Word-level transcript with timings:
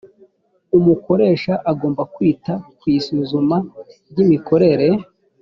umukoresha 0.77 1.53
agomba 1.71 2.01
kwita 2.13 2.53
ku 2.79 2.83
isuzuma 2.97 3.57
ryimikorere. 4.09 4.87